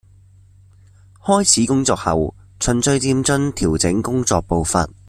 [1.23, 4.89] 開始工作後，循序漸進調整工作步伐